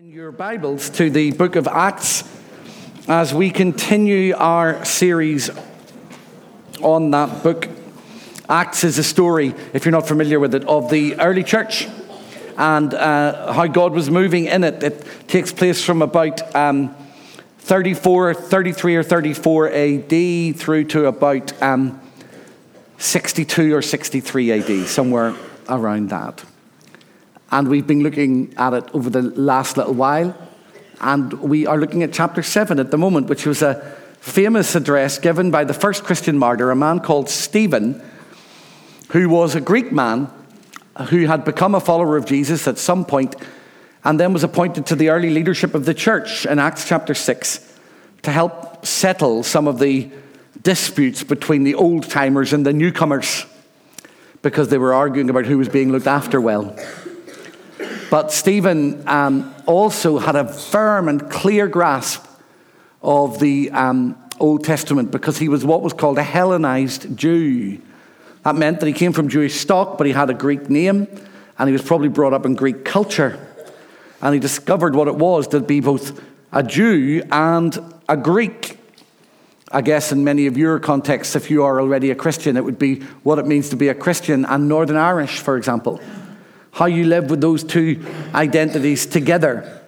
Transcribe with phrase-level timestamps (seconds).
[0.00, 2.24] In your Bibles to the book of Acts
[3.06, 5.50] as we continue our series
[6.80, 7.68] on that book.
[8.48, 11.86] Acts is a story, if you're not familiar with it, of the early church
[12.56, 14.82] and uh, how God was moving in it.
[14.82, 16.96] It takes place from about um,
[17.58, 22.00] 34, 33 or 34 AD through to about um,
[22.96, 25.36] 62 or 63 AD, somewhere
[25.68, 26.42] around that.
[27.50, 30.36] And we've been looking at it over the last little while.
[31.00, 35.18] And we are looking at chapter 7 at the moment, which was a famous address
[35.18, 38.02] given by the first Christian martyr, a man called Stephen,
[39.10, 40.30] who was a Greek man
[41.08, 43.34] who had become a follower of Jesus at some point
[44.04, 47.78] and then was appointed to the early leadership of the church in Acts chapter 6
[48.22, 50.10] to help settle some of the
[50.62, 53.46] disputes between the old timers and the newcomers
[54.42, 56.76] because they were arguing about who was being looked after well.
[58.10, 62.26] But Stephen um, also had a firm and clear grasp
[63.02, 67.80] of the um, Old Testament because he was what was called a Hellenized Jew.
[68.42, 71.06] That meant that he came from Jewish stock, but he had a Greek name,
[71.58, 73.38] and he was probably brought up in Greek culture.
[74.22, 76.20] And he discovered what it was to be both
[76.52, 78.78] a Jew and a Greek.
[79.70, 82.78] I guess in many of your contexts, if you are already a Christian, it would
[82.78, 86.00] be what it means to be a Christian and Northern Irish, for example
[86.72, 88.04] how you live with those two
[88.34, 89.80] identities together.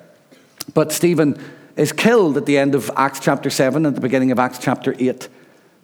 [0.75, 1.41] But Stephen
[1.77, 4.95] is killed at the end of Acts chapter 7 at the beginning of Acts chapter
[4.99, 5.29] 8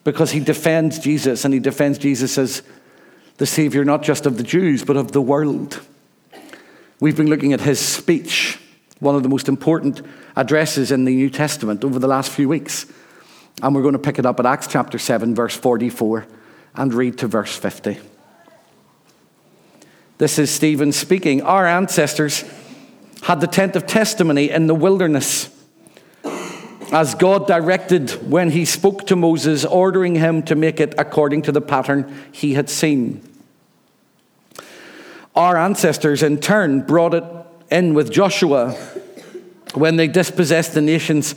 [0.04, 2.62] because he defends Jesus and he defends Jesus as
[3.38, 5.80] the Savior not just of the Jews but of the world.
[7.00, 8.58] We've been looking at his speech,
[8.98, 10.02] one of the most important
[10.34, 12.86] addresses in the New Testament over the last few weeks.
[13.62, 16.26] And we're going to pick it up at Acts chapter 7, verse 44,
[16.74, 17.98] and read to verse 50.
[20.18, 21.42] This is Stephen speaking.
[21.42, 22.44] Our ancestors
[23.22, 25.48] had the tent of testimony in the wilderness,
[26.90, 31.52] as God directed when he spoke to Moses, ordering him to make it according to
[31.52, 33.22] the pattern he had seen.
[35.36, 37.24] Our ancestors, in turn, brought it
[37.70, 38.72] in with Joshua
[39.74, 41.36] when they dispossessed the nations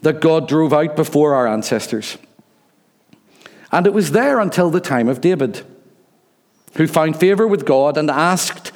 [0.00, 2.16] that God drove out before our ancestors.
[3.70, 5.66] And it was there until the time of David
[6.74, 8.72] who found favor with God and asked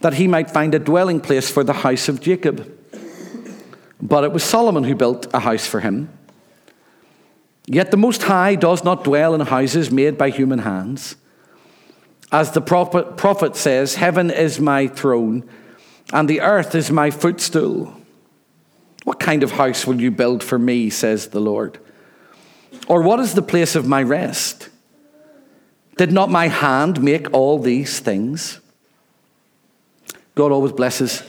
[0.00, 2.72] that he might find a dwelling place for the house of Jacob.
[4.00, 6.10] But it was Solomon who built a house for him.
[7.66, 11.16] Yet the Most High does not dwell in houses made by human hands.
[12.30, 15.48] As the prophet, says, Heaven is my throne,
[16.12, 17.94] and the earth is my footstool.
[19.04, 21.78] What kind of house will you build for me, says the Lord?
[22.88, 24.68] Or what is the place of my rest?
[25.96, 28.60] Did not my hand make all these things?
[30.34, 31.22] God always blesses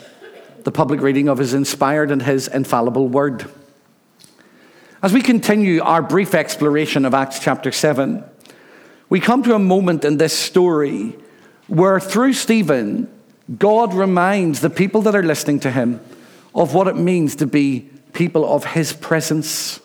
[0.64, 3.50] the public reading of his inspired and his infallible word.
[5.02, 8.24] As we continue our brief exploration of Acts chapter 7,
[9.10, 11.16] we come to a moment in this story
[11.68, 13.10] where through Stephen,
[13.58, 16.02] God reminds the people that are listening to him
[16.54, 19.80] of what it means to be people of his presence.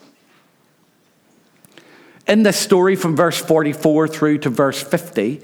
[2.26, 5.40] In this story from verse 44 through to verse 50,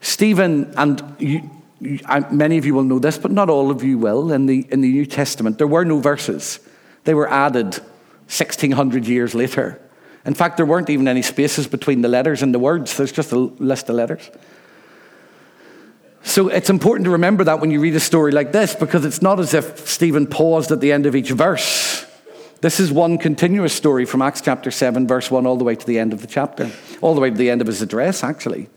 [0.00, 3.98] Stephen, and you, you, many of you will know this, but not all of you
[3.98, 6.60] will, in the, in the New Testament, there were no verses.
[7.04, 7.74] They were added
[8.28, 9.80] 1600 years later.
[10.24, 13.32] In fact, there weren't even any spaces between the letters and the words, there's just
[13.32, 14.30] a list of letters.
[16.22, 19.22] So it's important to remember that when you read a story like this, because it's
[19.22, 22.07] not as if Stephen paused at the end of each verse
[22.60, 25.86] this is one continuous story from Acts chapter 7, verse 1, all the way to
[25.86, 26.70] the end of the chapter,
[27.00, 28.68] all the way to the end of his address, actually.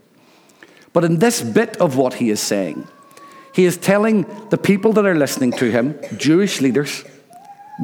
[0.93, 2.87] But in this bit of what he is saying,
[3.53, 7.03] he is telling the people that are listening to him, Jewish leaders,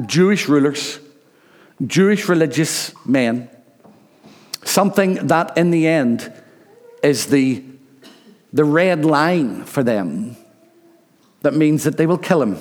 [0.06, 1.00] Jewish rulers,
[1.84, 3.50] Jewish religious men,
[4.64, 6.32] something that in the end
[7.02, 7.64] is the,
[8.52, 10.36] the red line for them
[11.42, 12.58] that means that they will kill him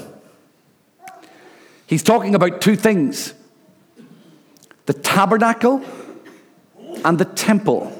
[1.88, 3.34] He's talking about two things
[4.86, 5.84] the tabernacle
[7.04, 7.92] and the temple.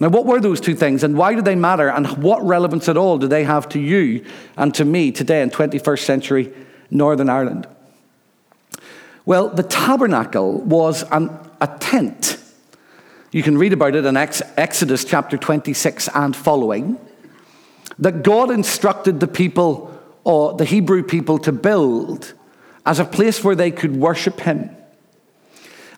[0.00, 2.96] Now, what were those two things and why do they matter and what relevance at
[2.96, 4.24] all do they have to you
[4.56, 6.52] and to me today in 21st century
[6.90, 7.66] Northern Ireland?
[9.24, 11.30] Well, the tabernacle was an,
[11.60, 12.38] a tent.
[13.32, 16.98] You can read about it in Exodus chapter 26 and following.
[17.98, 19.93] That God instructed the people
[20.24, 22.34] or the Hebrew people to build
[22.84, 24.74] as a place where they could worship him.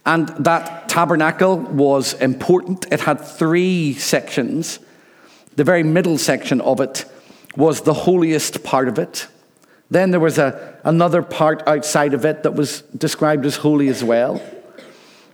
[0.05, 2.87] And that tabernacle was important.
[2.93, 4.78] It had three sections.
[5.56, 7.05] The very middle section of it
[7.56, 9.26] was the holiest part of it.
[9.90, 14.05] Then there was a, another part outside of it that was described as holy as
[14.05, 14.43] well.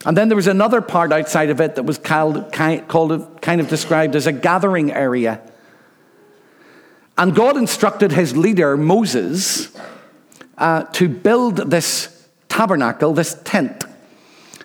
[0.05, 4.17] And then there was another part outside of it that was called, kind of described
[4.17, 5.41] as a gathering area.
[7.19, 9.77] And God instructed his leader, Moses,
[10.59, 13.85] uh, to build this tabernacle, this tent,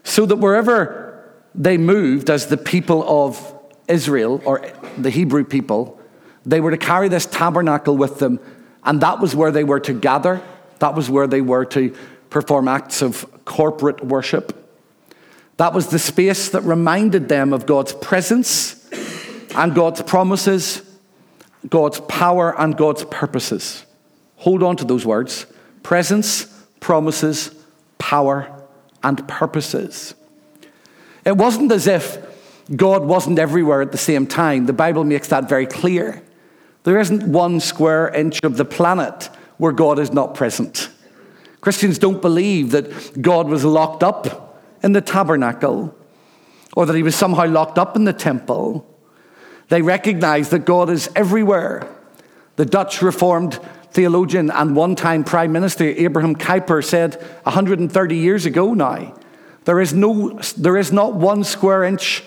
[0.03, 3.53] so that wherever they moved as the people of
[3.87, 5.99] Israel, or the Hebrew people,
[6.45, 8.39] they were to carry this tabernacle with them
[8.87, 10.41] and that was where they were to gather,
[10.79, 11.93] that was where they were to
[12.29, 14.53] perform acts of corporate worship.
[15.57, 18.89] That was the space that reminded them of God's presence
[19.55, 20.81] and God's promises,
[21.69, 23.85] God's power and God's purposes.
[24.37, 25.45] Hold on to those words
[25.83, 26.45] presence,
[26.79, 27.53] promises,
[27.97, 28.51] power,
[29.03, 30.15] and purposes.
[31.25, 32.17] It wasn't as if
[32.75, 34.65] God wasn't everywhere at the same time.
[34.65, 36.21] The Bible makes that very clear.
[36.83, 40.89] There isn't one square inch of the planet where God is not present.
[41.61, 45.95] Christians don't believe that God was locked up in the tabernacle
[46.75, 48.85] or that he was somehow locked up in the temple.
[49.69, 51.93] They recognize that God is everywhere.
[52.55, 53.59] The Dutch Reformed
[53.91, 59.15] theologian and one time Prime Minister Abraham Kuyper said 130 years ago now
[59.67, 62.23] there is, no, there is not one square inch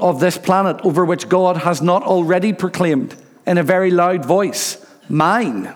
[0.00, 3.14] of this planet over which God has not already proclaimed
[3.46, 5.72] in a very loud voice Mine.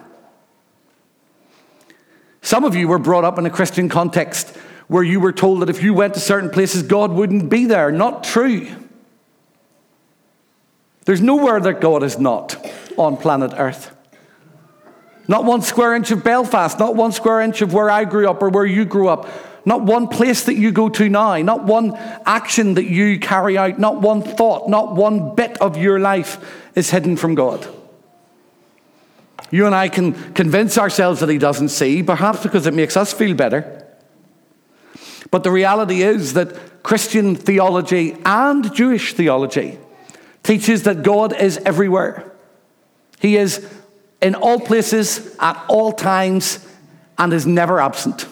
[2.43, 4.57] Some of you were brought up in a Christian context
[4.89, 7.93] where you were told that if you went to certain places, God wouldn't be there.
[7.93, 8.67] Not true.
[11.09, 12.55] There's nowhere that God is not
[12.99, 13.97] on planet Earth.
[15.27, 18.43] Not one square inch of Belfast, not one square inch of where I grew up
[18.43, 19.27] or where you grew up,
[19.65, 21.97] not one place that you go to now, not one
[22.27, 26.91] action that you carry out, not one thought, not one bit of your life is
[26.91, 27.67] hidden from God.
[29.51, 33.15] You and I can convince ourselves that He doesn't see, perhaps because it makes us
[33.15, 33.87] feel better.
[35.31, 39.79] But the reality is that Christian theology and Jewish theology
[40.43, 42.33] teaches that God is everywhere.
[43.21, 43.67] He is
[44.21, 46.67] in all places, at all times,
[47.19, 48.27] and is never absent.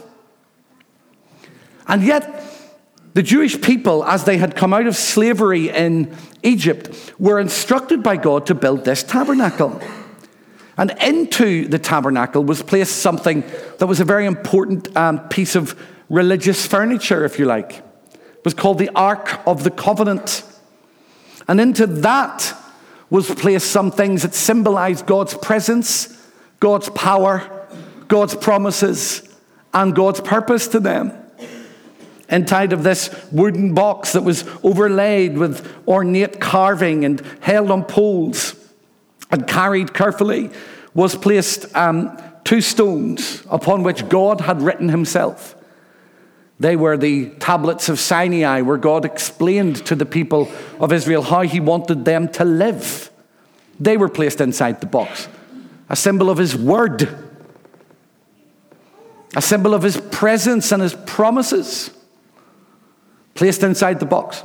[1.89, 2.43] And yet,
[3.15, 8.17] the Jewish people, as they had come out of slavery in Egypt, were instructed by
[8.17, 9.81] God to build this tabernacle.
[10.77, 13.43] And into the tabernacle was placed something
[13.79, 15.81] that was a very important um, piece of
[16.11, 17.83] religious furniture, if you like.
[18.13, 20.43] It was called the Ark of the Covenant.
[21.49, 22.55] And into that
[23.11, 26.21] was placed some things that symbolized God's presence,
[26.61, 27.69] God's power,
[28.09, 29.23] God's promises,
[29.73, 31.13] and God's purpose to them
[32.29, 38.57] inside of this wooden box that was overlaid with ornate carving and held on poles
[39.31, 40.51] and carried carefully
[40.95, 45.56] was placed um, two stones upon which God had written himself.
[46.59, 50.51] They were the tablets of Sinai, where God explained to the people
[50.81, 53.11] of Israel how he wanted them to live.
[53.79, 55.29] They were placed inside the box,
[55.89, 57.15] a symbol of his word,
[59.35, 61.91] a symbol of his presence and his promises
[63.35, 64.43] placed inside the box.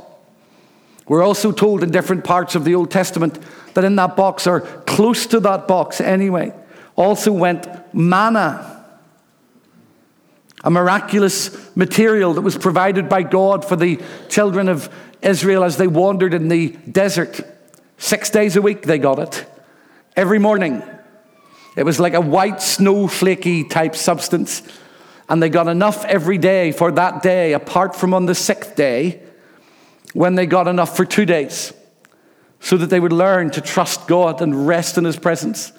[1.08, 3.38] We're also told in different parts of the Old Testament
[3.72, 6.52] that in that box, or close to that box anyway,
[6.94, 8.81] also went manna,
[10.64, 14.88] a miraculous material that was provided by God for the children of
[15.20, 17.40] Israel as they wandered in the desert.
[17.98, 19.46] Six days a week they got it,
[20.16, 20.82] every morning.
[21.76, 24.62] It was like a white, snowflakey type substance
[25.32, 29.22] and they got enough every day for that day, apart from on the sixth day,
[30.12, 31.72] when they got enough for two days,
[32.60, 35.72] so that they would learn to trust God and rest in His presence.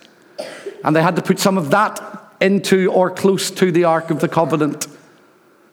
[0.83, 4.19] And they had to put some of that into or close to the Ark of
[4.19, 4.87] the Covenant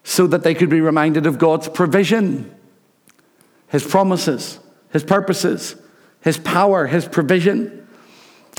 [0.05, 2.55] so that they could be reminded of God's provision,
[3.69, 4.61] His promises,
[4.93, 5.77] His purposes,
[6.23, 7.87] His power, His provision.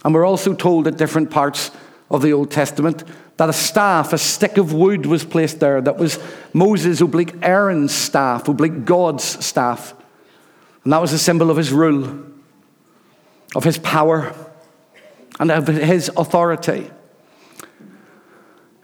[0.04, 1.72] And we're also told at different parts
[2.10, 3.04] of the Old Testament
[3.38, 6.20] that a staff, a stick of wood was placed there that was
[6.54, 9.96] Moses oblique Aaron's staff, oblique God's staff.
[10.84, 12.24] And that was a symbol of his rule,
[13.56, 14.36] of his power,
[15.40, 16.92] and of his authority.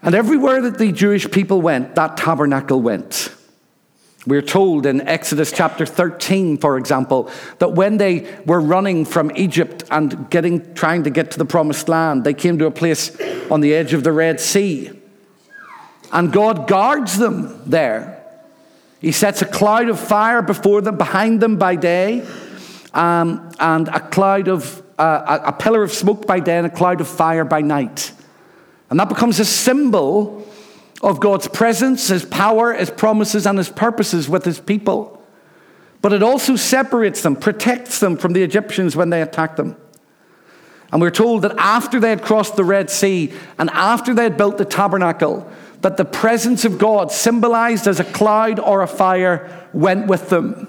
[0.02, 3.34] And everywhere that the Jewish people went, that tabernacle went.
[4.26, 9.84] We're told in Exodus chapter 13, for example, that when they were running from Egypt
[9.90, 13.18] and getting, trying to get to the promised land, they came to a place
[13.50, 14.90] on the edge of the Red Sea.
[16.12, 18.22] And God guards them there.
[19.00, 22.26] He sets a cloud of fire before them, behind them by day,
[22.92, 27.00] um, and a cloud of uh, a pillar of smoke by day and a cloud
[27.00, 28.12] of fire by night
[28.90, 30.46] And that becomes a symbol
[31.02, 35.22] of God's presence, His power, His promises, and His purposes with His people.
[36.00, 39.76] But it also separates them, protects them from the Egyptians when they attack them.
[40.90, 44.36] And we're told that after they had crossed the Red Sea and after they had
[44.36, 45.50] built the tabernacle,
[45.82, 50.68] that the presence of God, symbolized as a cloud or a fire, went with them.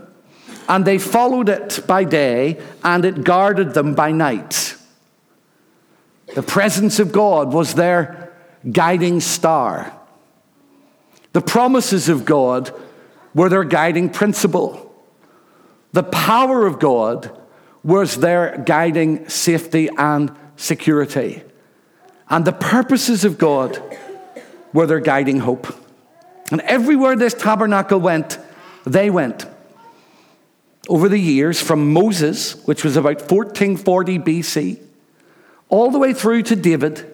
[0.68, 4.76] And they followed it by day, and it guarded them by night.
[6.36, 8.32] The presence of God was their
[8.70, 9.94] guiding star.
[11.34, 12.74] The promises of God
[13.34, 14.94] were their guiding principle.
[15.92, 17.36] The power of God
[17.84, 21.44] was their guiding safety and security.
[22.30, 23.82] And the purposes of God
[24.74, 25.68] were their guiding hope.
[26.52, 28.38] And everywhere this tabernacle went,
[28.86, 29.46] they went.
[30.88, 34.80] Over the years, from Moses, which was about 1440 BC,
[35.70, 37.06] all the way through to David,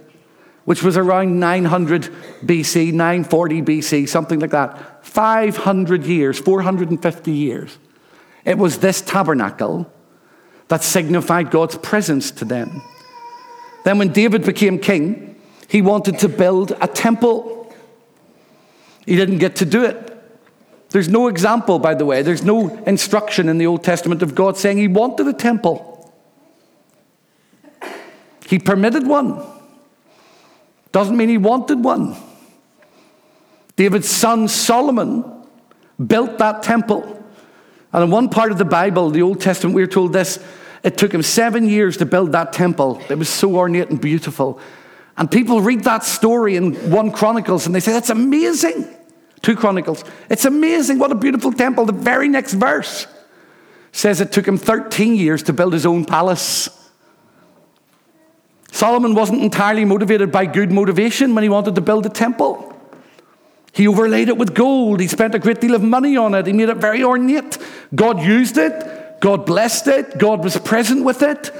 [0.63, 2.03] which was around 900
[2.43, 5.05] BC, 940 BC, something like that.
[5.05, 7.77] 500 years, 450 years.
[8.43, 9.91] It was this tabernacle
[10.67, 12.81] that signified God's presence to them.
[13.83, 17.71] Then, when David became king, he wanted to build a temple.
[19.05, 20.11] He didn't get to do it.
[20.89, 24.57] There's no example, by the way, there's no instruction in the Old Testament of God
[24.57, 25.94] saying he wanted a temple.
[28.47, 29.41] He permitted one.
[30.91, 32.15] Doesn't mean he wanted one.
[33.75, 35.25] David's son Solomon
[36.05, 37.23] built that temple.
[37.91, 40.43] And in one part of the Bible, the Old Testament, we are told this
[40.83, 43.01] it took him seven years to build that temple.
[43.09, 44.59] It was so ornate and beautiful.
[45.17, 48.87] And people read that story in 1 Chronicles and they say, That's amazing.
[49.41, 50.03] 2 Chronicles.
[50.29, 50.99] It's amazing.
[50.99, 51.85] What a beautiful temple.
[51.85, 53.07] The very next verse
[53.91, 56.84] says it took him 13 years to build his own palace.
[58.75, 62.77] Solomon wasn't entirely motivated by good motivation when he wanted to build a temple.
[63.71, 64.99] He overlaid it with gold.
[64.99, 66.45] He spent a great deal of money on it.
[66.45, 67.57] He made it very ornate.
[67.95, 69.21] God used it.
[69.21, 70.17] God blessed it.
[70.17, 71.51] God was present with it.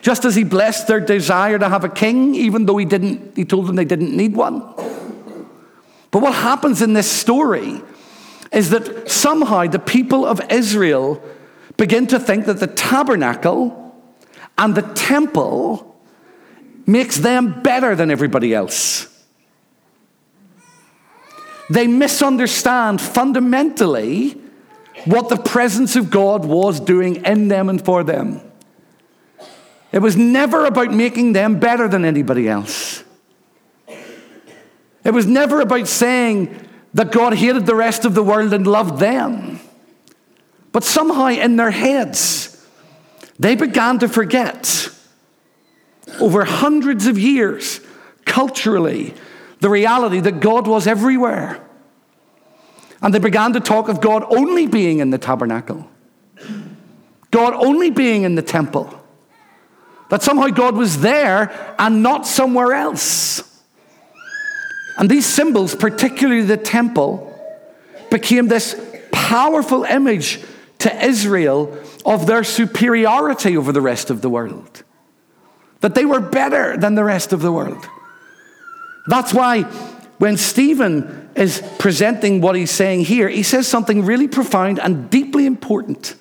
[0.00, 3.44] Just as he blessed their desire to have a king, even though he didn't, he
[3.44, 4.60] told them they didn't need one.
[6.10, 7.82] But what happens in this story
[8.52, 11.22] is that somehow the people of Israel
[11.76, 13.94] begin to think that the tabernacle
[14.56, 15.93] and the temple
[16.86, 19.08] makes them better than everybody else.
[21.70, 24.40] They misunderstand fundamentally
[25.06, 28.40] what the presence of God was doing in them and for them.
[29.92, 33.04] It was never about making them better than anybody else.
[35.04, 38.98] It was never about saying that God hated the rest of the world and loved
[38.98, 39.60] them.
[40.72, 42.66] But somehow in their heads,
[43.38, 44.90] they began to forget
[46.20, 47.80] over hundreds of years,
[48.24, 49.14] culturally,
[49.60, 51.60] the reality that God was everywhere.
[53.02, 55.88] And they began to talk of God only being in the tabernacle,
[57.30, 59.00] God only being in the temple.
[60.10, 63.42] That somehow God was there and not somewhere else.
[64.96, 67.30] And these symbols, particularly the temple,
[68.10, 68.80] became this
[69.10, 70.40] powerful image
[70.78, 74.84] to Israel of their superiority over the rest of the world
[75.84, 77.86] that they were better than the rest of the world.
[79.06, 79.64] That's why
[80.16, 85.44] when Stephen is presenting what he's saying here, he says something really profound and deeply
[85.44, 86.14] important.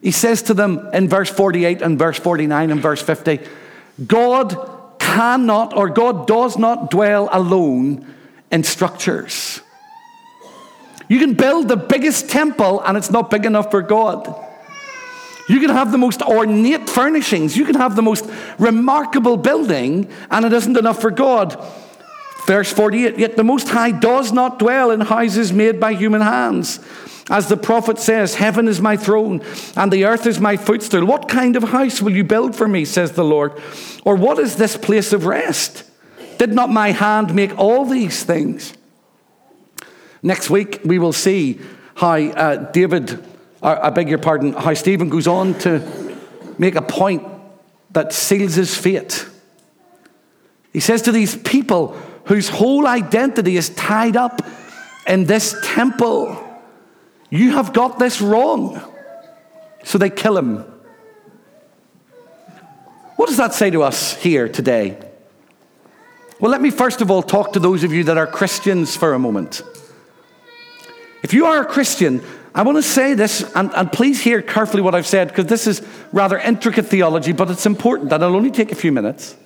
[0.00, 3.40] He says to them in verse 48 and verse 49 and verse 50
[4.06, 4.54] God
[5.00, 8.06] cannot or God does not dwell alone
[8.52, 9.62] in structures.
[11.08, 14.44] You can build the biggest temple and it's not big enough for God.
[15.48, 18.28] You can have the most ornate furnishings, you can have the most
[18.58, 21.56] remarkable building, and it isn't enough for God.
[22.46, 26.80] Verse 48 Yet the Most High does not dwell in houses made by human hands.
[27.30, 29.42] As the prophet says, Heaven is my throne,
[29.76, 31.04] and the earth is my footstool.
[31.04, 33.52] What kind of house will you build for me, says the Lord?
[34.04, 35.84] Or what is this place of rest?
[36.38, 38.72] Did not my hand make all these things?
[40.22, 41.60] Next week, we will see
[41.96, 43.22] how uh, David
[43.62, 46.16] I beg your pardon, how Stephen goes on to
[46.58, 47.24] make a point
[47.90, 49.26] that seals his fate.
[50.72, 51.96] He says to these people
[52.26, 54.42] whose whole identity is tied up
[55.06, 56.44] in this temple,
[57.30, 58.80] You have got this wrong.
[59.84, 60.64] So they kill him.
[63.16, 64.98] What does that say to us here today?
[66.40, 69.12] Well, let me first of all talk to those of you that are Christians for
[69.14, 69.62] a moment.
[71.22, 72.22] If you are a Christian,
[72.58, 75.68] I want to say this, and, and please hear carefully what I've said, because this
[75.68, 75.80] is
[76.12, 79.36] rather intricate theology, but it's important, and it'll only take a few minutes.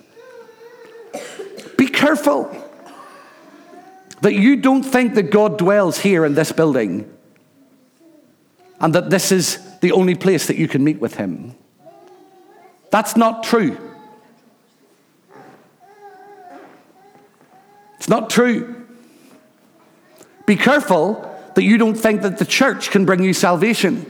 [1.77, 2.49] Be careful
[4.21, 7.07] that you don't think that God dwells here in this building
[8.79, 11.53] and that this is the only place that you can meet with Him.
[12.89, 13.77] That's not true.
[17.97, 18.87] It's not true.
[20.47, 24.09] Be careful that you don't think that the church can bring you salvation.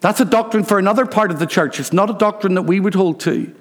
[0.00, 1.80] That's a doctrine for another part of the church.
[1.80, 3.54] It's not a doctrine that we would hold to.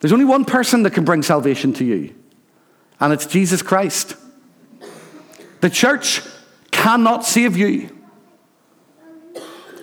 [0.00, 2.14] There's only one person that can bring salvation to you,
[3.00, 4.16] and it's Jesus Christ.
[5.60, 6.20] The church
[6.70, 7.90] cannot save you.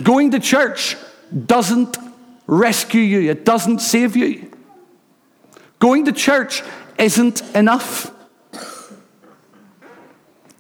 [0.04, 0.96] Going to church
[1.46, 1.98] doesn't
[2.48, 4.52] rescue you, it doesn't save you.
[5.80, 6.64] Going to church
[6.98, 8.12] isn't enough.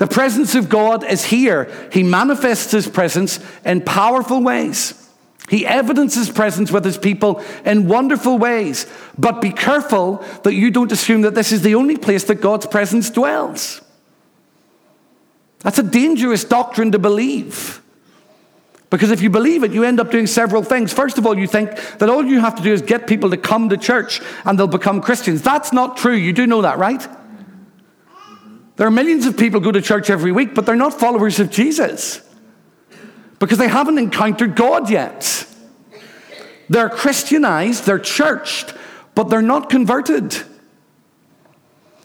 [0.01, 1.71] The presence of God is here.
[1.91, 4.95] He manifests his presence in powerful ways.
[5.47, 8.87] He evidences presence with his people in wonderful ways.
[9.15, 12.65] But be careful that you don't assume that this is the only place that God's
[12.65, 13.79] presence dwells.
[15.59, 17.79] That's a dangerous doctrine to believe.
[18.89, 20.91] Because if you believe it, you end up doing several things.
[20.91, 23.37] First of all, you think that all you have to do is get people to
[23.37, 25.43] come to church and they'll become Christians.
[25.43, 26.15] That's not true.
[26.15, 27.07] You do know that, right?
[28.77, 31.49] There are millions of people go to church every week, but they're not followers of
[31.49, 32.21] Jesus
[33.39, 35.45] because they haven't encountered God yet.
[36.69, 38.73] They're Christianized, they're churched,
[39.13, 40.37] but they're not converted.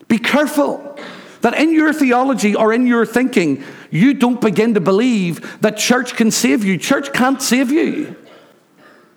[0.09, 0.99] Be careful
[1.43, 6.17] that in your theology or in your thinking, you don't begin to believe that church
[6.17, 6.79] can save you.
[6.79, 8.17] Church can't save you.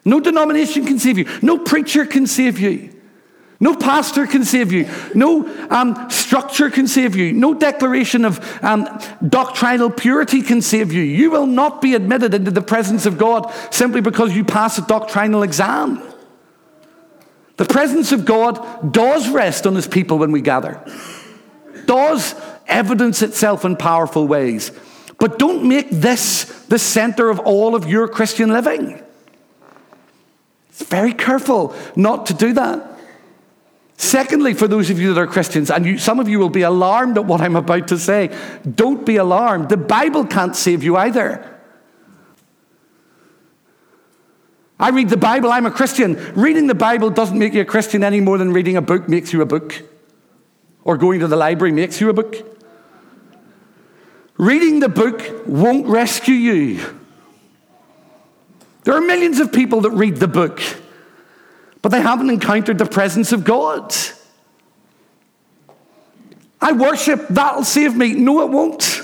[0.06, 1.28] No denomination can save you.
[1.42, 2.99] No preacher can save you.
[3.62, 4.90] No pastor can save you.
[5.14, 7.34] No um, structure can save you.
[7.34, 8.88] No declaration of um,
[9.28, 11.02] doctrinal purity can save you.
[11.02, 14.88] You will not be admitted into the presence of God simply because you pass a
[14.88, 16.02] doctrinal exam.
[17.58, 20.82] The presence of God does rest on his people when we gather,
[21.86, 22.34] does
[22.68, 24.72] evidence itself in powerful ways.
[25.18, 29.04] But don't make this the center of all of your Christian living.
[30.70, 32.99] It's very careful not to do that.
[34.02, 36.62] Secondly, for those of you that are Christians, and you, some of you will be
[36.62, 38.34] alarmed at what I'm about to say,
[38.64, 39.68] don't be alarmed.
[39.68, 41.60] The Bible can't save you either.
[44.80, 46.16] I read the Bible, I'm a Christian.
[46.34, 49.34] Reading the Bible doesn't make you a Christian any more than reading a book makes
[49.34, 49.84] you a book,
[50.86, 52.38] or going to the library makes you a book.
[54.38, 57.00] Reading the book won't rescue you.
[58.86, 60.62] There are millions of people that read the book
[61.82, 63.94] but they haven't encountered the presence of God.
[66.62, 68.14] I worship, that'll save me.
[68.14, 69.02] No, it won't.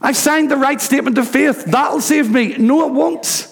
[0.00, 2.56] I've signed the right statement of faith, that'll save me.
[2.58, 3.48] No, it won't.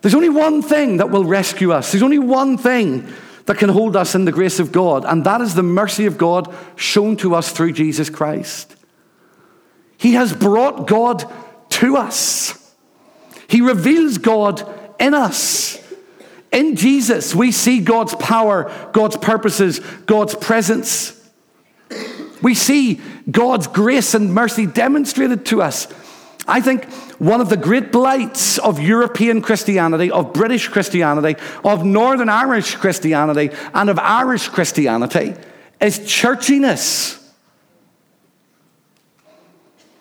[0.00, 1.92] There's only one thing that will rescue us.
[1.92, 3.06] There's only one thing
[3.46, 6.16] that can hold us in the grace of God, and that is the mercy of
[6.16, 8.76] God shown to us through Jesus Christ.
[9.96, 11.24] He has brought God
[11.70, 12.67] to us.
[13.48, 14.62] He reveals God
[15.00, 15.82] in us.
[16.52, 21.14] In Jesus, we see God's power, God's purposes, God's presence.
[22.42, 25.88] We see God's grace and mercy demonstrated to us.
[26.46, 26.84] I think
[27.18, 33.50] one of the great blights of European Christianity, of British Christianity, of Northern Irish Christianity,
[33.74, 35.34] and of Irish Christianity
[35.80, 37.16] is churchiness.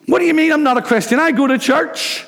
[0.06, 1.20] What do you mean I'm not a Christian?
[1.20, 2.27] I go to church.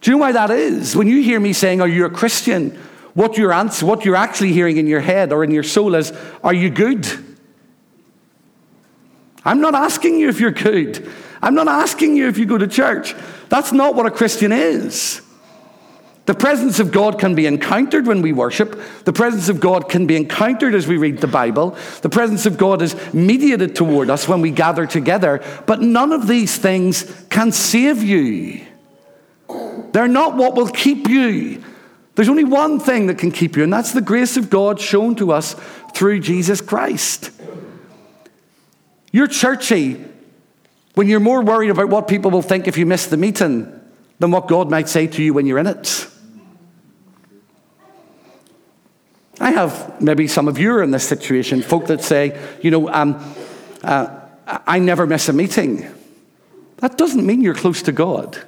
[0.00, 0.96] Do you know why that is?
[0.96, 2.70] When you hear me saying, Are you a Christian?
[3.14, 6.12] What you're, answer, what you're actually hearing in your head or in your soul is,
[6.42, 7.06] Are you good?
[9.44, 11.10] I'm not asking you if you're good.
[11.42, 13.14] I'm not asking you if you go to church.
[13.48, 15.22] That's not what a Christian is.
[16.26, 18.80] The presence of God can be encountered when we worship.
[19.04, 21.76] The presence of God can be encountered as we read the Bible.
[22.02, 25.42] The presence of God is mediated toward us when we gather together.
[25.66, 28.64] But none of these things can save you.
[29.92, 31.62] They're not what will keep you.
[32.14, 35.14] There's only one thing that can keep you, and that's the grace of God shown
[35.16, 35.54] to us
[35.94, 37.30] through Jesus Christ.
[39.12, 40.04] You're churchy
[40.94, 43.80] when you're more worried about what people will think if you miss the meeting
[44.18, 46.06] than what God might say to you when you're in it.
[49.40, 52.90] I have maybe some of you are in this situation, folk that say, you know,
[52.90, 53.34] um,
[53.82, 55.90] uh, I never miss a meeting.
[56.76, 58.42] That doesn't mean you're close to God.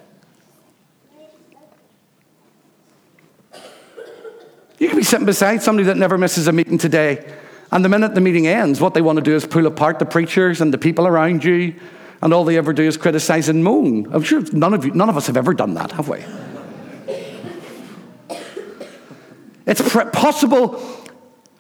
[4.83, 7.25] You could be sitting beside somebody that never misses a meeting today,
[7.71, 10.05] and the minute the meeting ends, what they want to do is pull apart the
[10.05, 11.77] preachers and the people around you,
[12.21, 14.13] and all they ever do is criticize and moan.
[14.13, 16.25] I'm sure none of, you, none of us have ever done that, have we?
[19.67, 20.83] It's possible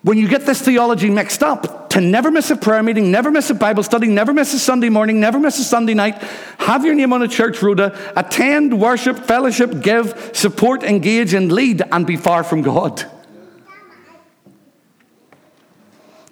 [0.02, 3.50] when you get this theology mixed up to never miss a prayer meeting, never miss
[3.50, 6.16] a Bible study, never miss a Sunday morning, never miss a Sunday night,
[6.58, 11.82] have your name on a church rota, attend, worship, fellowship, give, support, engage, and lead,
[11.92, 13.04] and be far from God.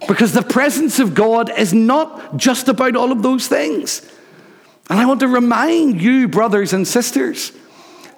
[0.09, 4.01] Because the presence of God is not just about all of those things.
[4.89, 7.53] And I want to remind you, brothers and sisters,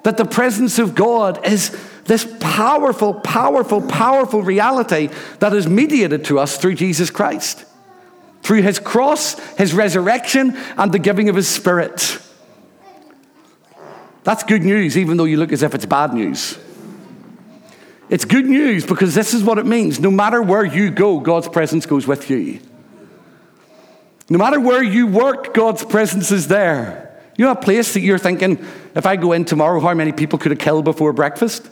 [0.01, 6.39] that the presence of God is this powerful, powerful, powerful reality that is mediated to
[6.39, 7.65] us through Jesus Christ,
[8.41, 12.19] through his cross, his resurrection, and the giving of his spirit.
[14.23, 16.57] That's good news, even though you look as if it's bad news.
[18.09, 19.99] It's good news because this is what it means.
[19.99, 22.59] No matter where you go, God's presence goes with you.
[24.29, 27.19] No matter where you work, God's presence is there.
[27.37, 28.63] You know a place that you're thinking,
[28.95, 31.69] if I go in tomorrow, how many people could have killed before breakfast?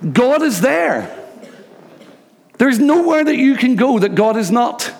[0.00, 1.16] God is there.
[2.58, 4.92] There's nowhere that you can go that God is not.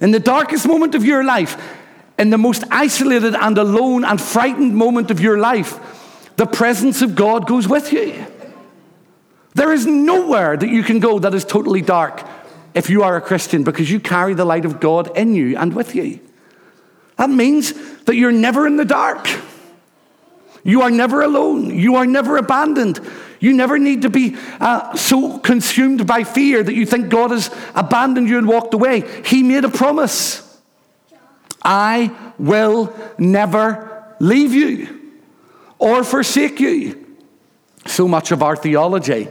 [0.00, 1.60] In the darkest moment of your life,
[2.18, 5.78] in the most isolated and alone and frightened moment of your life,
[6.36, 8.26] the presence of God goes with you.
[9.54, 12.24] There is nowhere that you can go that is totally dark
[12.74, 15.74] if you are a Christian because you carry the light of God in you and
[15.74, 16.20] with you.
[17.16, 19.28] That means that you're never in the dark.
[20.62, 21.76] You are never alone.
[21.78, 23.00] You are never abandoned.
[23.38, 27.50] You never need to be uh, so consumed by fear that you think God has
[27.74, 29.02] abandoned you and walked away.
[29.24, 30.46] He made a promise
[31.62, 35.12] I will never leave you
[35.78, 37.06] or forsake you.
[37.86, 39.28] So much of our theology,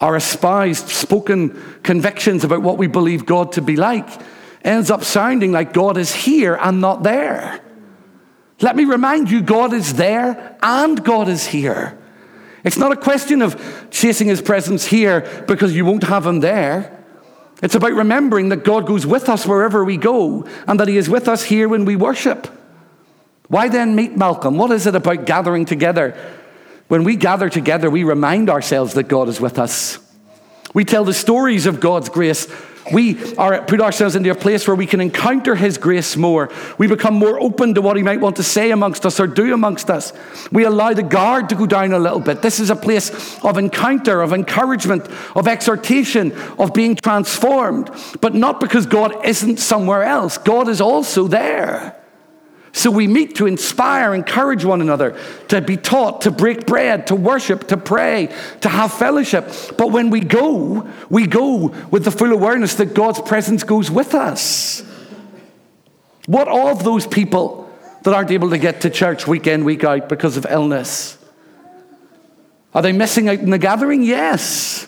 [0.00, 4.08] our espoused, spoken convictions about what we believe God to be like,
[4.64, 7.60] ends up sounding like God is here and not there.
[8.60, 11.98] Let me remind you, God is there and God is here.
[12.62, 16.98] It's not a question of chasing his presence here because you won't have him there.
[17.62, 21.08] It's about remembering that God goes with us wherever we go and that he is
[21.08, 22.48] with us here when we worship.
[23.48, 24.58] Why then meet Malcolm?
[24.58, 26.16] What is it about gathering together?
[26.88, 29.98] When we gather together, we remind ourselves that God is with us.
[30.72, 32.46] We tell the stories of God's grace
[32.92, 36.50] we are, put ourselves into a place where we can encounter His grace more.
[36.78, 39.52] We become more open to what He might want to say amongst us or do
[39.52, 40.12] amongst us.
[40.50, 42.42] We allow the guard to go down a little bit.
[42.42, 47.90] This is a place of encounter, of encouragement, of exhortation, of being transformed.
[48.20, 51.99] But not because God isn't somewhere else, God is also there.
[52.72, 57.16] So we meet to inspire, encourage one another, to be taught, to break bread, to
[57.16, 59.52] worship, to pray, to have fellowship.
[59.76, 64.14] But when we go, we go with the full awareness that God's presence goes with
[64.14, 64.82] us.
[66.26, 67.68] What of those people
[68.04, 71.18] that aren't able to get to church week in, week out because of illness?
[72.72, 74.04] Are they missing out in the gathering?
[74.04, 74.86] Yes.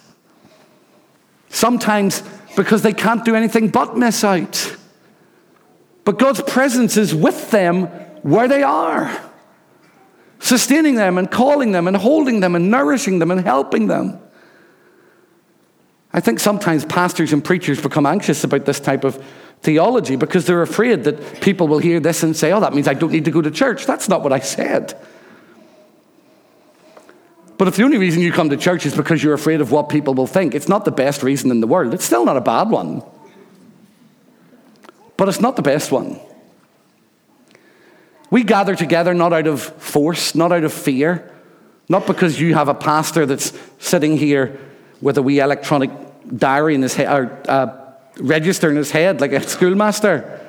[1.48, 2.22] Sometimes
[2.56, 4.76] because they can't do anything but miss out.
[6.04, 7.84] But God's presence is with them
[8.22, 9.20] where they are,
[10.40, 14.18] sustaining them and calling them and holding them and nourishing them and helping them.
[16.12, 19.22] I think sometimes pastors and preachers become anxious about this type of
[19.62, 22.94] theology because they're afraid that people will hear this and say, oh, that means I
[22.94, 23.86] don't need to go to church.
[23.86, 25.00] That's not what I said.
[27.56, 29.88] But if the only reason you come to church is because you're afraid of what
[29.88, 31.94] people will think, it's not the best reason in the world.
[31.94, 33.02] It's still not a bad one
[35.16, 36.18] but it's not the best one.
[38.30, 41.30] We gather together not out of force, not out of fear,
[41.88, 44.58] not because you have a pastor that's sitting here
[45.02, 45.90] with a wee electronic
[46.34, 50.40] diary in his head, or uh, register in his head, like a schoolmaster,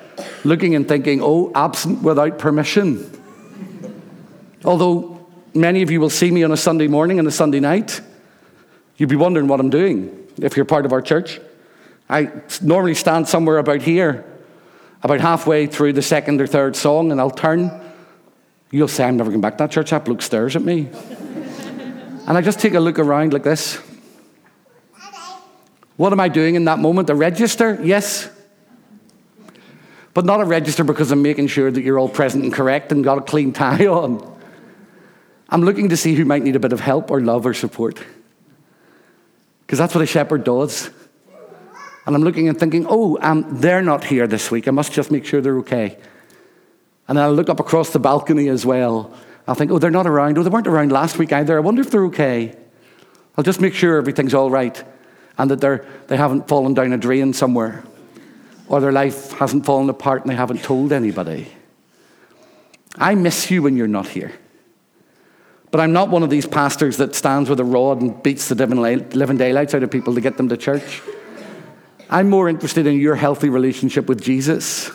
[0.46, 3.10] looking and thinking, oh, absent without permission.
[4.64, 8.00] Although many of you will see me on a Sunday morning and a Sunday night,
[8.96, 11.42] you'd be wondering what I'm doing if you're part of our church.
[12.10, 14.24] I normally stand somewhere about here
[15.04, 17.72] about halfway through the second or third song, and I'll turn.
[18.72, 19.92] You'll say, I'm never going back to that church.
[19.92, 20.90] That bloke stares at me.
[22.28, 23.80] and I just take a look around like this.
[25.98, 27.10] What am I doing in that moment?
[27.10, 27.80] A register?
[27.84, 28.30] Yes.
[30.14, 33.04] But not a register because I'm making sure that you're all present and correct and
[33.04, 34.30] got a clean tie on.
[35.50, 38.02] I'm looking to see who might need a bit of help or love or support.
[39.62, 40.90] Because that's what a shepherd does.
[42.06, 44.68] And I'm looking and thinking, oh, um, they're not here this week.
[44.68, 45.98] I must just make sure they're okay.
[47.08, 49.16] And then I look up across the balcony as well.
[49.48, 50.38] I'll think, oh, they're not around.
[50.38, 51.58] Oh, they weren't around last week either.
[51.58, 52.56] I wonder if they're okay.
[53.38, 54.84] I'll just make sure everything's all right
[55.38, 57.84] and that they're, they haven't fallen down a drain somewhere
[58.68, 61.48] or their life hasn't fallen apart and they haven't told anybody.
[62.96, 64.34] I miss you when you're not here.
[65.72, 68.56] But I'm not one of these pastors that stands with a rod and beats the
[68.56, 71.02] living daylights out of people to get them to church.
[72.14, 74.92] I'm more interested in your healthy relationship with Jesus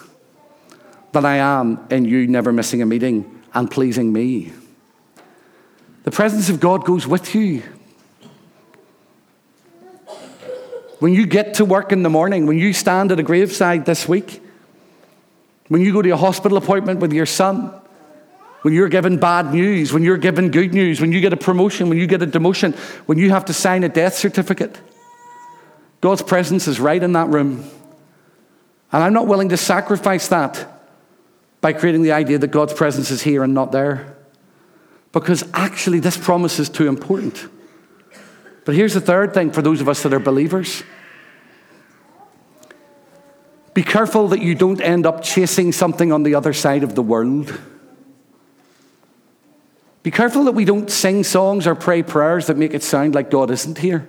[1.10, 4.52] than I am in you never missing a meeting and pleasing me.
[6.04, 7.64] The presence of God goes with you.
[11.00, 14.08] When you get to work in the morning, when you stand at a graveside this
[14.08, 14.40] week,
[15.66, 17.74] when you go to a hospital appointment with your son,
[18.62, 21.88] when you're given bad news, when you're given good news, when you get a promotion,
[21.88, 22.76] when you get a demotion,
[23.06, 24.78] when you have to sign a death certificate.
[26.00, 27.68] God's presence is right in that room.
[28.92, 30.66] And I'm not willing to sacrifice that
[31.60, 34.16] by creating the idea that God's presence is here and not there.
[35.12, 37.48] Because actually, this promise is too important.
[38.64, 40.82] But here's the third thing for those of us that are believers
[43.78, 47.02] be careful that you don't end up chasing something on the other side of the
[47.02, 47.56] world.
[50.02, 53.30] Be careful that we don't sing songs or pray prayers that make it sound like
[53.30, 54.08] God isn't here.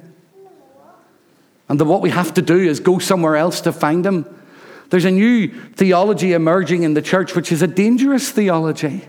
[1.69, 4.25] And that what we have to do is go somewhere else to find Him.
[4.89, 9.03] There's a new theology emerging in the church, which is a dangerous theology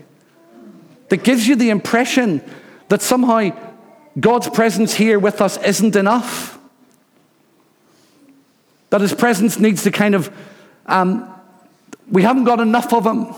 [1.09, 2.41] that gives you the impression
[2.89, 3.49] that somehow
[4.19, 6.59] God's presence here with us isn't enough.
[8.91, 10.31] That His presence needs to kind of,
[10.85, 11.27] um,
[12.09, 13.33] we haven't got enough of Him.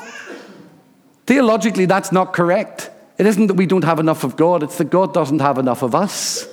[1.26, 2.92] Theologically, that's not correct.
[3.18, 5.82] It isn't that we don't have enough of God, it's that God doesn't have enough
[5.82, 6.46] of us.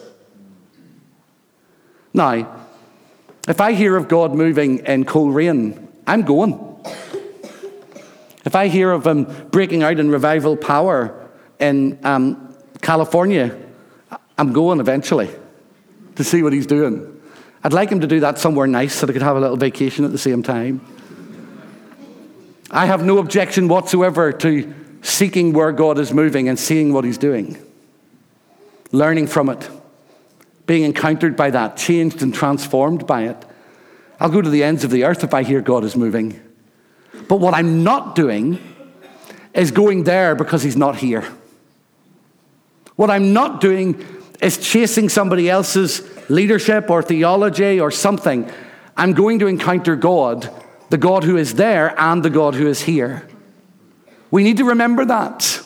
[2.12, 2.59] Now,
[3.48, 6.58] if I hear of God moving in cold rain, I'm going.
[8.44, 13.56] If I hear of Him breaking out in revival power in um, California,
[14.38, 15.30] I'm going eventually
[16.16, 17.20] to see what He's doing.
[17.62, 20.04] I'd like Him to do that somewhere nice so I could have a little vacation
[20.04, 20.80] at the same time.
[22.70, 27.18] I have no objection whatsoever to seeking where God is moving and seeing what He's
[27.18, 27.58] doing,
[28.92, 29.68] learning from it,
[30.70, 33.36] being encountered by that, changed and transformed by it.
[34.20, 36.40] I'll go to the ends of the earth if I hear God is moving.
[37.26, 38.56] But what I'm not doing
[39.52, 41.24] is going there because He's not here.
[42.94, 44.06] What I'm not doing
[44.40, 48.48] is chasing somebody else's leadership or theology or something.
[48.96, 50.48] I'm going to encounter God,
[50.90, 53.28] the God who is there and the God who is here.
[54.30, 55.64] We need to remember that.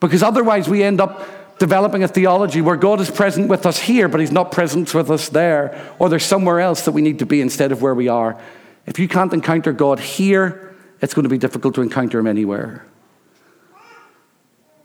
[0.00, 1.24] Because otherwise, we end up
[1.62, 5.08] developing a theology where God is present with us here, but He's not present with
[5.12, 8.08] us there, or there's somewhere else that we need to be instead of where we
[8.08, 8.36] are.
[8.84, 12.84] If you can't encounter God here, it's going to be difficult to encounter Him anywhere.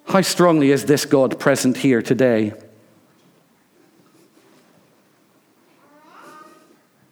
[0.06, 2.54] How strongly is this God present here today?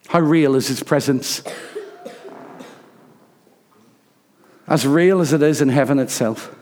[0.09, 1.41] How real is His presence?
[4.67, 6.55] as real as it is in heaven itself.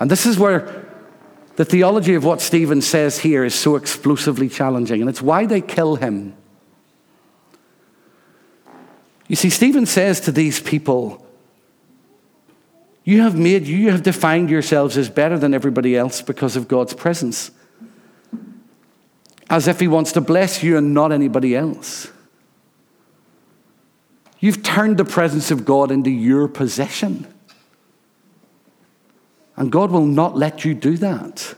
[0.00, 0.86] And this is where
[1.56, 5.60] the theology of what Stephen says here is so explosively challenging, and it's why they
[5.60, 6.34] kill him.
[9.28, 11.24] You see, Stephen says to these people,
[13.04, 16.94] You have made, you have defined yourselves as better than everybody else because of God's
[16.94, 17.50] presence.
[19.50, 22.10] As if he wants to bless you and not anybody else.
[24.38, 27.26] You've turned the presence of God into your possession.
[29.60, 31.54] And God will not let you do that.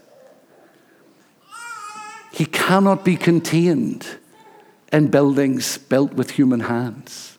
[2.33, 4.05] He cannot be contained
[4.93, 7.39] in buildings built with human hands.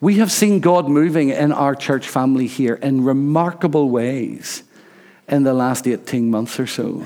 [0.00, 4.62] We have seen God moving in our church family here in remarkable ways
[5.26, 7.04] in the last 18 months or so.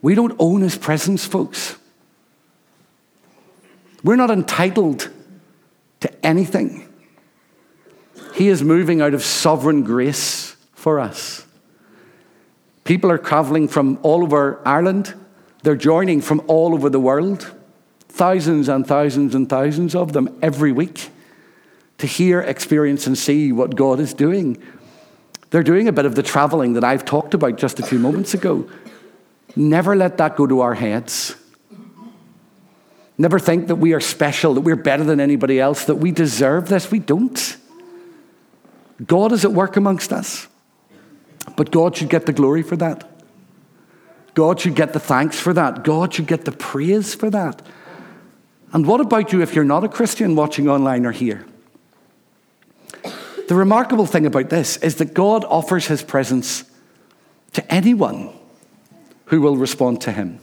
[0.00, 1.76] We don't own his presence, folks.
[4.04, 5.10] We're not entitled
[5.98, 6.93] to anything.
[8.34, 11.46] He is moving out of sovereign grace for us.
[12.82, 15.14] People are traveling from all over Ireland,
[15.62, 17.54] they're joining from all over the world,
[18.08, 21.10] thousands and thousands and thousands of them every week
[21.98, 24.60] to hear, experience, and see what God is doing.
[25.50, 28.34] They're doing a bit of the traveling that I've talked about just a few moments
[28.34, 28.68] ago.
[29.54, 31.36] Never let that go to our heads.
[33.16, 36.68] Never think that we are special, that we're better than anybody else, that we deserve
[36.68, 36.90] this.
[36.90, 37.56] We don't.
[39.04, 40.46] God is at work amongst us.
[41.56, 43.10] But God should get the glory for that.
[44.34, 45.84] God should get the thanks for that.
[45.84, 47.62] God should get the praise for that.
[48.72, 51.46] And what about you if you're not a Christian watching online or here?
[53.46, 56.64] The remarkable thing about this is that God offers his presence
[57.52, 58.32] to anyone
[59.26, 60.40] who will respond to him.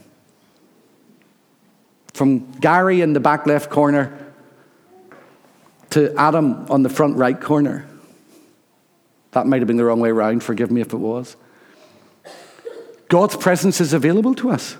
[2.14, 4.16] From Gary in the back left corner
[5.90, 7.86] to Adam on the front right corner.
[9.32, 10.42] That might have been the wrong way around.
[10.42, 11.36] Forgive me if it was.
[13.08, 14.76] God's presence is available to us.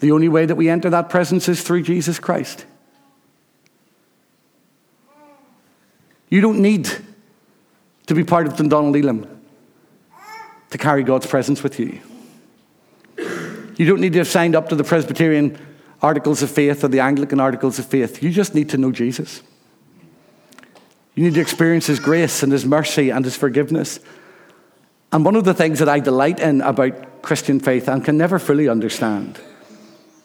[0.00, 2.66] The only way that we enter that presence is through Jesus Christ.
[6.30, 6.90] You don't need
[8.06, 9.26] to be part of Dundonald Elim
[10.70, 12.00] to carry God's presence with you.
[13.76, 15.58] You don't need to have signed up to the Presbyterian
[16.02, 18.22] Articles of Faith or the Anglican Articles of Faith.
[18.22, 19.42] You just need to know Jesus.
[21.20, 24.00] You need to experience His grace and His mercy and His forgiveness.
[25.12, 28.38] And one of the things that I delight in about Christian faith and can never
[28.38, 29.38] fully understand,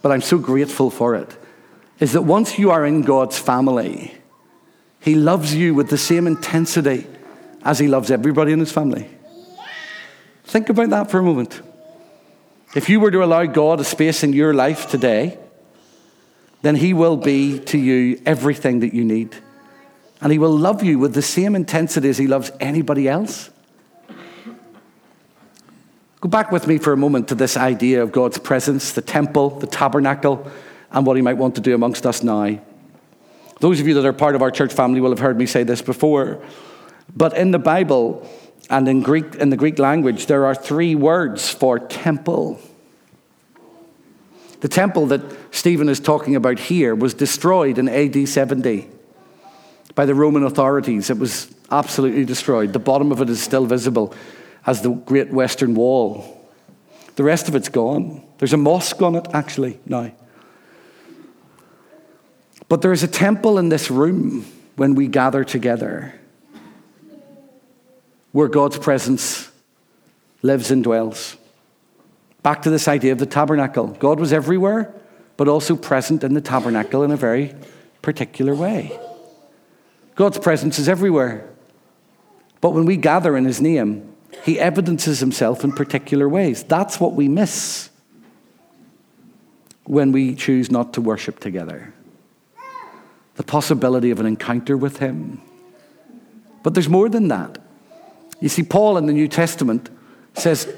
[0.02, 1.36] but I'm so grateful for it,
[2.00, 4.16] is that once you are in God's family,
[5.02, 7.06] He loves you with the same intensity
[7.62, 9.10] as He loves everybody in His family.
[10.46, 11.62] Think about that for a moment.
[12.74, 15.38] If you were to allow God a space in your life today,
[16.62, 19.36] then He will be to you everything that you need.
[20.21, 23.49] And He will love you with the same intensity as He loves anybody else.
[26.21, 29.60] Go back with me for a moment to this idea of God's presence, the temple,
[29.60, 30.49] the tabernacle,
[30.91, 32.60] and what He might want to do amongst us now.
[33.60, 35.63] Those of you that are part of our church family will have heard me say
[35.63, 36.43] this before.
[37.15, 38.28] But in the Bible,
[38.69, 42.60] and in Greek, in the Greek language, there are three words for temple.
[44.62, 45.21] The temple that
[45.54, 48.89] Stephen is talking about here was destroyed in AD 70
[49.96, 51.10] by the Roman authorities.
[51.10, 52.74] It was absolutely destroyed.
[52.74, 54.14] The bottom of it is still visible
[54.68, 56.46] as the Great Western Wall.
[57.16, 58.22] The rest of it's gone.
[58.38, 60.12] There's a mosque on it, actually, now.
[62.68, 66.14] But there is a temple in this room when we gather together
[68.32, 69.50] where God's presence
[70.42, 71.38] lives and dwells.
[72.44, 73.88] Back to this idea of the tabernacle.
[73.88, 74.94] God was everywhere,
[75.38, 77.56] but also present in the tabernacle in a very
[78.02, 79.00] particular way.
[80.15, 81.47] God's presence is everywhere.
[82.62, 86.63] But when we gather in His name, He evidences Himself in particular ways.
[86.63, 87.89] That's what we miss
[89.84, 91.93] when we choose not to worship together.
[93.36, 95.41] The possibility of an encounter with Him.
[96.63, 97.60] But there's more than that.
[98.39, 99.89] You see, Paul in the New Testament
[100.34, 100.73] says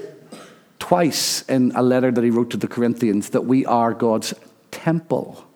[0.79, 4.33] twice in a letter that he wrote to the Corinthians that we are God's
[4.71, 5.46] temple.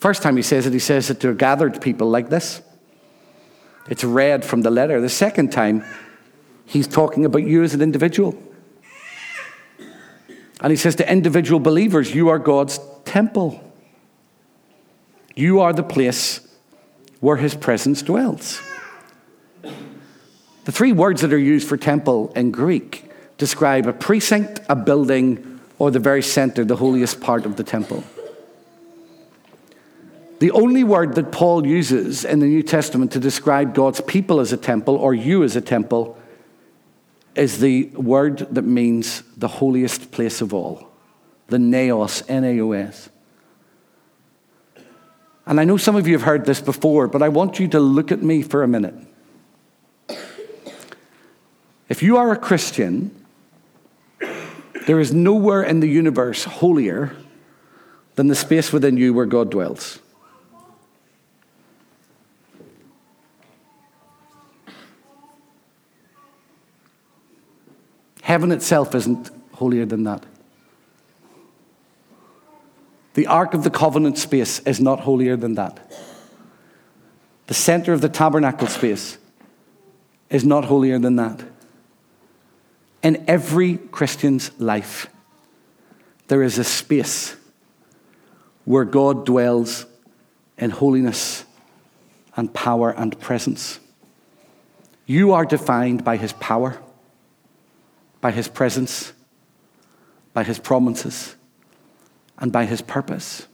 [0.00, 2.62] First time he says it, he says it to a gathered people like this.
[3.88, 5.00] It's read from the letter.
[5.00, 5.84] The second time,
[6.66, 8.40] he's talking about you as an individual.
[10.60, 13.60] And he says to individual believers, You are God's temple.
[15.34, 16.46] You are the place
[17.20, 18.60] where his presence dwells.
[19.62, 25.60] The three words that are used for temple in Greek describe a precinct, a building,
[25.78, 28.04] or the very center, the holiest part of the temple.
[30.38, 34.52] The only word that Paul uses in the New Testament to describe God's people as
[34.52, 36.16] a temple or you as a temple
[37.34, 40.90] is the word that means the holiest place of all,
[41.48, 43.08] the naos, N A O S.
[45.46, 47.80] And I know some of you have heard this before, but I want you to
[47.80, 48.94] look at me for a minute.
[51.88, 53.24] If you are a Christian,
[54.86, 57.16] there is nowhere in the universe holier
[58.16, 60.00] than the space within you where God dwells.
[68.28, 70.22] Heaven itself isn't holier than that.
[73.14, 75.90] The Ark of the Covenant space is not holier than that.
[77.46, 79.16] The center of the tabernacle space
[80.28, 81.42] is not holier than that.
[83.02, 85.06] In every Christian's life,
[86.26, 87.34] there is a space
[88.66, 89.86] where God dwells
[90.58, 91.46] in holiness
[92.36, 93.80] and power and presence.
[95.06, 96.78] You are defined by his power,
[98.20, 99.12] by his presence,
[100.32, 101.36] by his promises,
[102.38, 103.46] and by his purpose.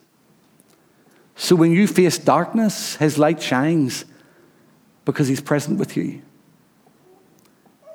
[1.37, 4.05] So when you face darkness, his light shines
[5.05, 6.23] because he's present with you.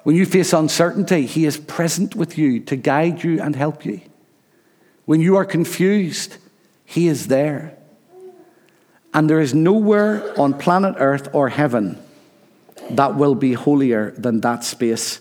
[0.04, 4.02] When you face uncertainty, He is present with you to guide you and help you.
[5.06, 6.38] When you are confused,
[6.86, 7.78] He is there.
[9.14, 11.98] And there is nowhere on planet Earth or heaven
[12.90, 15.20] that will be holier than that space,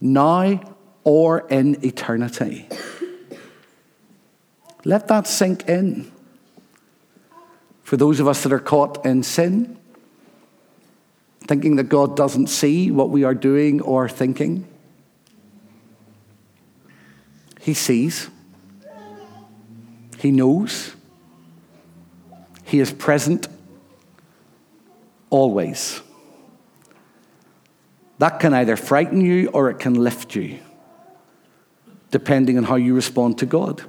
[0.00, 0.76] now
[1.08, 2.68] or in eternity.
[4.84, 6.12] Let that sink in.
[7.82, 9.78] For those of us that are caught in sin,
[11.46, 14.68] thinking that God doesn't see what we are doing or thinking.
[17.58, 18.28] He sees,
[20.18, 20.94] He knows,
[22.64, 23.48] He is present
[25.30, 26.02] always.
[28.18, 30.58] That can either frighten you or it can lift you,
[32.10, 33.82] depending on how you respond to God.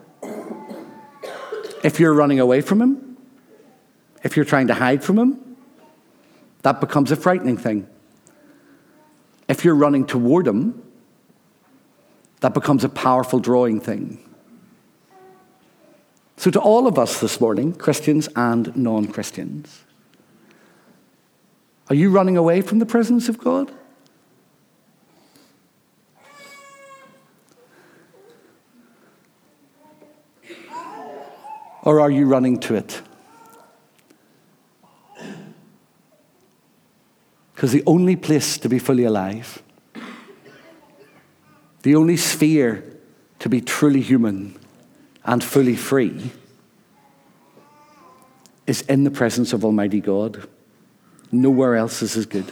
[1.83, 3.17] If you're running away from Him,
[4.23, 5.57] if you're trying to hide from Him,
[6.63, 7.87] that becomes a frightening thing.
[9.47, 10.83] If you're running toward Him,
[12.41, 14.25] that becomes a powerful drawing thing.
[16.37, 19.83] So, to all of us this morning, Christians and non Christians,
[21.89, 23.71] are you running away from the presence of God?
[31.83, 33.01] Or are you running to it?
[37.53, 39.61] Because the only place to be fully alive,
[41.83, 42.83] the only sphere
[43.39, 44.57] to be truly human
[45.25, 46.31] and fully free,
[48.65, 50.47] is in the presence of Almighty God.
[51.31, 52.51] Nowhere else is as good.